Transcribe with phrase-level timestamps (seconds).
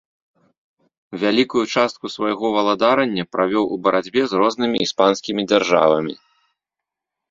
[1.23, 6.13] Вялікую частку свайго валадарання правёў у барацьбе з рознымі іспанскімі дзяржавамі.